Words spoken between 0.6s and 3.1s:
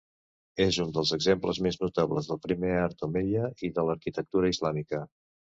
És un dels exemples més notables del primer art